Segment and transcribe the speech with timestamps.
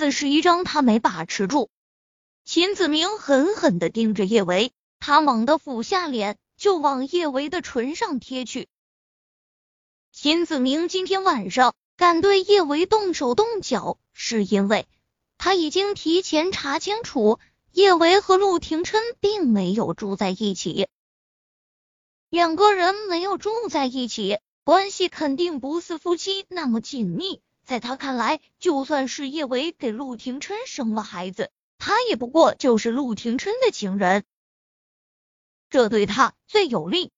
[0.00, 1.68] 似是一张他没把持住。
[2.46, 8.66] 秦子明狠狠的盯着叶维，他猛地俯下脸就往叶维的唇上贴去。
[10.10, 14.88] 秦子明今天晚上敢对叶维动手动脚，是因为
[15.36, 17.38] 他已经提前查清楚，
[17.70, 20.88] 叶维和陆廷琛并没有住在一起。
[22.30, 27.42] 两个人没有住在一起，关系肯定不似夫妻那么紧密。
[27.70, 34.24] 在他看来，就算是叶维给陆廷琛生了孩子，他也不过就是陆廷琛的情人，
[35.68, 37.12] 这对他最有利。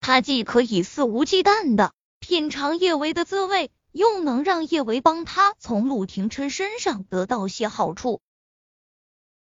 [0.00, 8.20] 他既可以肆无忌惮的品尝叶维的滋味，又能让叶维帮他从陆廷琛身上得到些好处。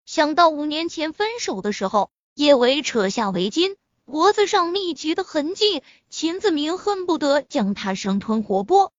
[0.05, 3.75] 想到五年前分手的时候，叶维扯下围巾。
[4.05, 8.91] 脖子上密集的痕迹，秦子明恨不得将他生吞活剥。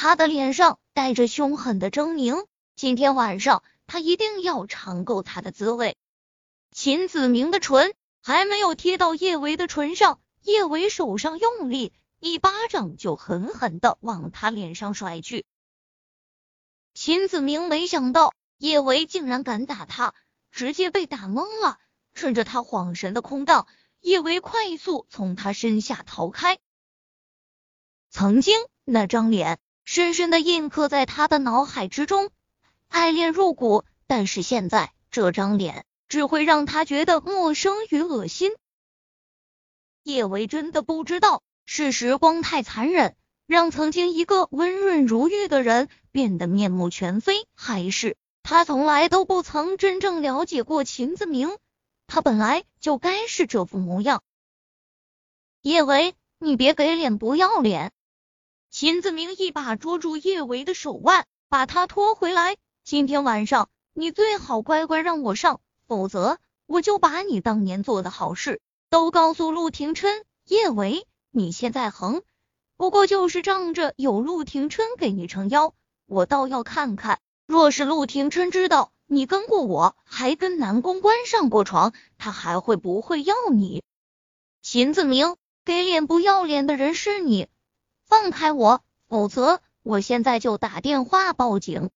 [0.00, 5.96] 他的脸上带着凶狠的狰狞，今天晚上他一定要尝够他的滋味。
[6.70, 7.92] 秦子明的唇
[8.22, 15.44] 还没有贴到叶维的唇上，叶维手上用力，一巴掌就狠狠的往他脸上甩去。
[16.94, 20.14] 秦子明没想到叶维竟然敢打他，
[20.52, 21.76] 直接被打懵了。
[22.14, 23.66] 趁着他恍神的空档，
[24.00, 26.56] 叶维快速从他身下逃开。
[28.10, 29.58] 曾经那张脸
[29.90, 32.28] 深深的印刻在他的脑海之中，
[32.88, 33.86] 爱恋入骨。
[34.06, 38.52] 但是现在这张脸只会让他觉得陌生与恶心。
[40.02, 51.56] 叶维真的不知道是时光太残忍，让曾经一个温润如玉的人变得面目全非，还是他从来都不曾真正了解过秦子明。
[52.06, 54.22] 他本来就该是这副模样。
[55.62, 57.90] 叶维，你别给脸不要脸！
[58.80, 62.56] 秦子明一把捉住叶维的手腕，把他拖回来。
[62.84, 70.24] 今天晚上你最好乖乖让我上，否则我就把你当年做的好事都告诉陆廷琛。
[70.46, 72.22] 叶维，你现在横，
[72.76, 75.74] 不过就是仗着有陆廷琛给你撑腰。
[76.06, 78.92] 我倒要看看，若是陆廷琛知道。
[79.08, 83.82] 你跟过我，还跟南宫关上过床，他还会不会要你？
[84.62, 87.48] 秦子明，给脸不要脸的人是你，
[88.08, 91.90] 放开我，否则我现在就打电话报警。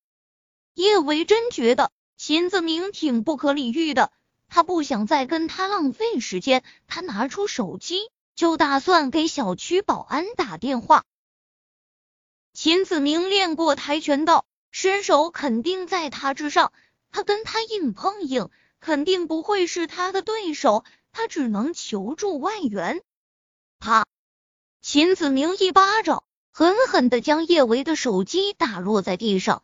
[0.75, 4.12] 叶维真觉得秦子明挺不可理喻的，
[4.49, 11.05] 他不想再跟他浪费时间，他拿出手机就打算给小区保安打电话。
[12.53, 16.73] 秦子明练过跆拳道，身手肯定在他之上。
[17.11, 18.50] 他跟他硬碰硬，
[18.81, 23.03] 肯定不会是他的对手，他只能求助外援。
[23.79, 24.06] 啪！
[24.82, 29.62] 秦子明一巴掌狠狠的将叶维的手机打落在地上，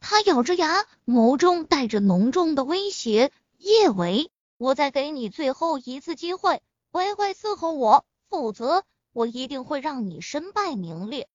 [0.00, 11.28] 他咬着牙，眸中带着浓重的威胁：“叶维，我再给你最后一次机会，乖乖伺候我，否则我一定会让你身败名裂。”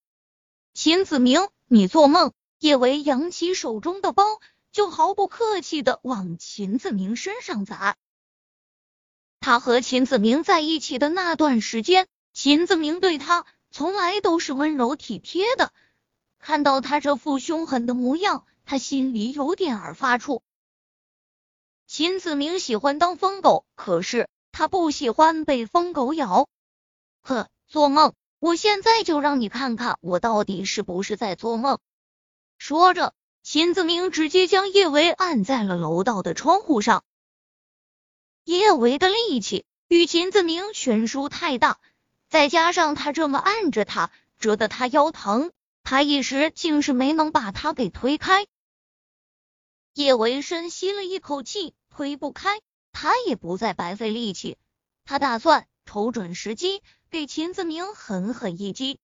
[0.73, 2.33] 秦子明，你做梦！
[2.57, 4.23] 叶维扬起手中的包。
[4.71, 7.97] 就毫不客气的往秦子明身上砸。
[9.39, 12.07] 他和秦子明在一起的那段时间，
[12.41, 15.73] 秦子明对他从来都是温柔体贴的。
[16.39, 20.39] 看到他这副凶狠的模样，他心里有点儿发怵。
[21.85, 26.47] 秦子明喜欢当疯狗，可是他不喜欢被疯狗咬。
[27.23, 28.13] 呵，做梦！
[28.39, 31.77] 我现在就让你看看，我到底是不是在做梦。
[32.57, 33.13] 说着。
[33.43, 37.03] 秦子明直接将叶维按在了楼道的窗户上，
[38.45, 41.79] 叶维的力气与秦子明悬殊太大，
[42.29, 45.51] 再加上他这么按着他，折得他腰疼，
[45.83, 48.45] 他一时竟是没能把他给推开。
[49.95, 54.57] 叶维深吸了一口气，推不开，他也不再白费力气，
[55.05, 58.99] 他打算瞅准时机给秦子明狠狠一击。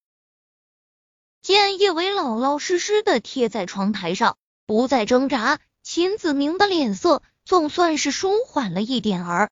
[1.42, 4.38] 见叶维老老实实的贴在窗台上，
[4.68, 9.50] 不再挣扎，秦子明的脸色总算是舒缓了一点儿。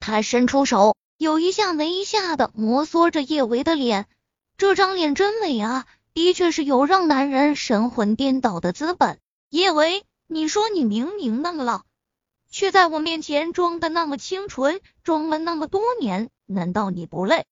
[0.00, 4.06] 他伸出手，有一下没一下的摩挲着叶维的脸，
[4.58, 9.18] 这张脸真美啊，的确是有让男人神魂颠倒的资本。
[9.48, 11.84] 叶维，你说你明明那么老，
[12.50, 17.46] 却在我面前装的那么清纯，装了那么多年，难道你不累？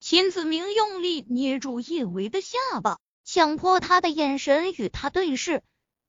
[0.00, 5.62] 秦子明用力捏住叶维的下巴，强迫他的眼神与他对视，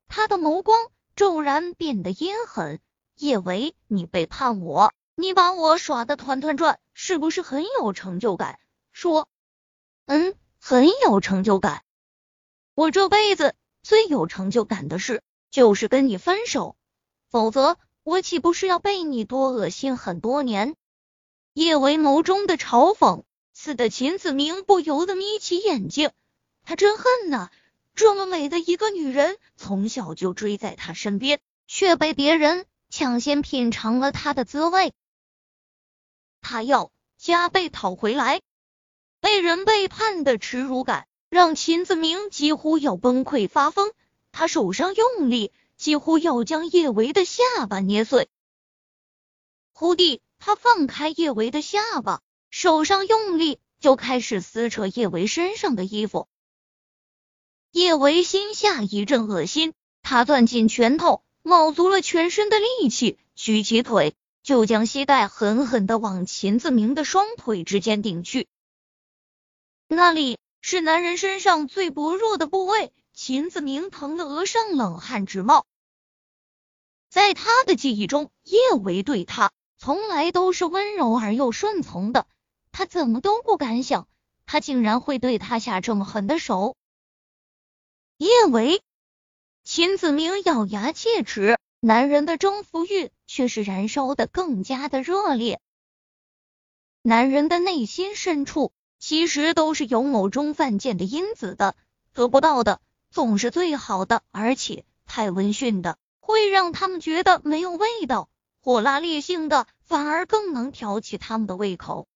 [0.08, 0.80] 他的眸光
[1.16, 2.80] 骤然变得阴狠。
[3.18, 8.60] 叶维，你背叛我，你把我耍的团团转，是不是很有成就感？
[8.92, 9.28] 说，
[10.06, 11.84] 嗯，很有成就感。
[12.74, 16.76] 我这辈子最有成就感的事就是跟你分手，
[17.30, 20.76] 否则我岂不是要被你多恶心很多年？
[21.54, 23.24] 叶维眸中的嘲讽，
[23.54, 26.12] 刺得秦子明不由得眯起眼睛。
[26.64, 27.50] 他真恨呐！
[27.94, 34.94] 这么美的一个女人，从小就追在他身边，却被别人抢先品尝了他的滋味。
[36.42, 38.42] 他要加倍讨回来。
[39.20, 43.92] 被人背叛的耻辱感，让秦子明几乎要崩溃发疯。
[44.32, 48.30] 他手上用力，几乎要将叶维的下巴捏碎。
[49.74, 56.28] 忽地，他放开叶维的下巴，手上用力，就开始撕扯叶维身上的衣服。
[57.72, 68.48] 叶维心下一阵恶心，他攥紧拳头，卯足了全身的力气，举起腿，就将膝盖狠狠的往秦子明的双腿之间顶去。
[69.88, 75.66] 那里是男人身上最薄弱的部位，秦子明疼得额上冷汗直冒。
[77.10, 82.26] 在他的记忆中，叶维对他从来都是温柔而又顺从的，
[82.72, 84.08] 他怎么都不敢想，
[84.46, 86.78] 他竟然会对他下这么狠的手。
[88.18, 88.82] 叶维，
[89.64, 95.62] 秦子明咬牙切齿，男人的征服欲却是燃烧的更加的热烈。
[97.02, 101.78] 男人的内心深处其实都是有某种犯贱的因子的，
[102.12, 108.28] 得不到的总是最好的，而且太温驯的会让他们觉得没有味道，
[108.60, 112.10] 火辣烈性的反而更能挑起他们的胃口。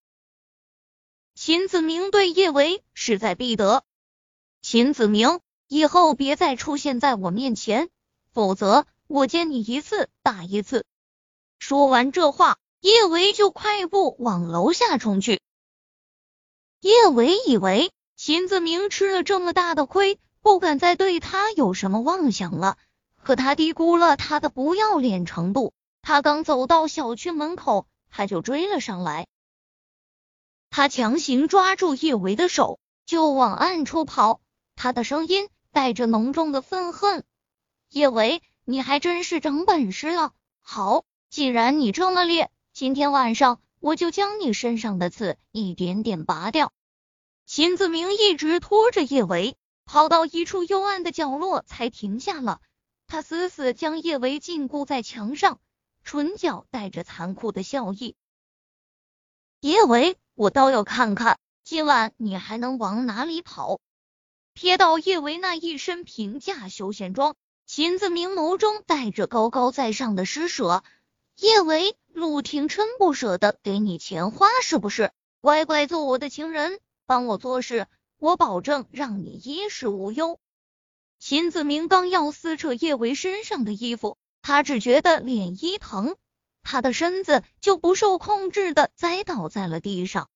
[1.33, 3.85] 秦子明对叶维势在必得，
[4.61, 5.39] 秦子明。
[5.67, 7.89] 以后别再出现在我面前，
[8.31, 10.85] 否则我见你一次打一次。
[11.67, 15.41] 说完这话，叶维就快步往楼下冲去。
[16.79, 22.77] 叶维以为秦子明吃了这么大的亏，不敢再对他有什么妄想了，
[23.23, 25.73] 可他低估了他的不要脸程度。
[26.03, 29.25] 他刚走到小区门口，他就追了上来。
[30.69, 32.77] 他强行抓住叶维的手，
[33.07, 34.39] 就往暗处跑。
[34.75, 35.49] 他的声音。
[35.71, 37.25] 带着浓重的愤恨，
[37.89, 40.31] 叶维，你还真是长本事了。
[40.61, 41.03] 好，
[41.35, 46.71] 既然你这么烈，今天晚上我就将你身上的刺一点点拔掉。
[47.45, 52.61] 秦子明一直拖着叶维跑到一处幽暗的角落，才停下了。
[53.05, 55.59] 他死死将叶维禁锢在墙上，
[56.05, 58.15] 唇角带着残酷的笑意。
[59.59, 63.81] 叶维，我倒要看看今晚你还能往哪里跑。
[64.57, 67.35] 瞥到叶维那一身平价休闲装，
[67.65, 70.81] 秦子明眸中带着高高在上的施舍。
[71.37, 75.11] 叶维，陆廷琛不舍得给你钱花是不是？
[75.41, 77.87] 乖乖做我的情人，帮我做事，
[78.17, 80.39] 我保证让你衣食无忧。
[81.19, 86.15] 秦子明刚要撕扯叶维身上的衣服，他只觉得脸一疼，
[86.63, 90.29] 他的身子就不受控制的栽倒在了地上。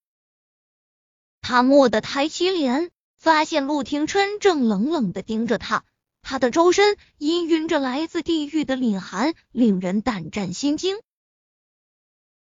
[1.40, 2.90] 他蓦地抬起脸。
[3.20, 5.84] 发现陆廷琛正冷冷的盯着他，
[6.30, 11.00] 他的周身氤氲着来自地狱的凛寒，令人胆战心惊。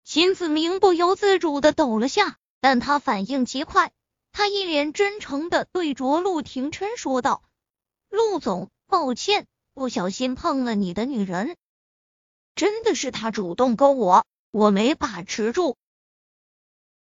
[0.05, 3.91] 秦子明不由自主的抖了下，但他反应极快，
[4.31, 7.43] 他一脸真诚的对着陆廷琛说道
[8.09, 11.57] ：“陆总，抱歉，不小心碰了你的女人，
[12.55, 15.77] 真的是他主动勾我，我没把持住。”